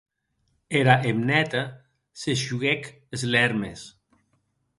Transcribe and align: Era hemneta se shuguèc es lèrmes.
Era 0.79 0.95
hemneta 1.07 1.61
se 2.23 2.31
shuguèc 2.45 2.83
es 3.19 3.27
lèrmes. 3.37 3.79